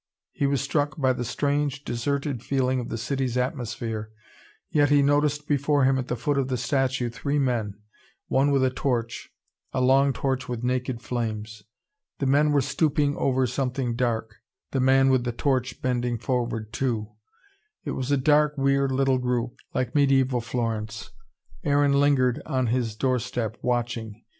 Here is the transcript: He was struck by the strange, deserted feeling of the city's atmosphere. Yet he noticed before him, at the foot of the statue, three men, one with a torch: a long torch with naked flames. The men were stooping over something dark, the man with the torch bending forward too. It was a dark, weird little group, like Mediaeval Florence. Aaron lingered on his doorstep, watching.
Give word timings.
He 0.31 0.47
was 0.47 0.61
struck 0.61 0.97
by 0.97 1.13
the 1.13 1.23
strange, 1.23 1.83
deserted 1.83 2.41
feeling 2.41 2.79
of 2.79 2.89
the 2.89 2.97
city's 2.97 3.37
atmosphere. 3.37 4.11
Yet 4.71 4.89
he 4.89 5.03
noticed 5.03 5.47
before 5.47 5.83
him, 5.83 5.99
at 5.99 6.07
the 6.07 6.15
foot 6.15 6.39
of 6.39 6.47
the 6.47 6.57
statue, 6.57 7.11
three 7.11 7.37
men, 7.37 7.75
one 8.27 8.49
with 8.49 8.63
a 8.63 8.71
torch: 8.71 9.31
a 9.73 9.79
long 9.79 10.11
torch 10.11 10.49
with 10.49 10.63
naked 10.63 11.03
flames. 11.03 11.61
The 12.17 12.25
men 12.25 12.51
were 12.51 12.61
stooping 12.61 13.15
over 13.15 13.45
something 13.45 13.95
dark, 13.95 14.37
the 14.71 14.79
man 14.81 15.09
with 15.09 15.23
the 15.23 15.31
torch 15.31 15.79
bending 15.83 16.17
forward 16.17 16.73
too. 16.73 17.11
It 17.83 17.91
was 17.91 18.09
a 18.09 18.17
dark, 18.17 18.57
weird 18.57 18.91
little 18.91 19.19
group, 19.19 19.59
like 19.75 19.93
Mediaeval 19.93 20.41
Florence. 20.41 21.11
Aaron 21.63 21.93
lingered 21.93 22.41
on 22.47 22.65
his 22.73 22.95
doorstep, 22.95 23.55
watching. 23.61 24.23